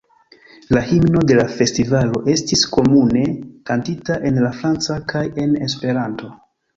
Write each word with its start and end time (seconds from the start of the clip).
La 0.75 0.81
himno 0.91 1.19
de 1.31 1.35
la 1.39 1.43
festivalo 1.57 2.21
estis 2.33 2.63
komune 2.77 3.21
kantita 3.71 4.17
en 4.31 4.39
la 4.47 4.49
franca 4.63 4.97
kaj 5.13 5.23
en 5.45 5.55
Esperanto. 5.69 6.31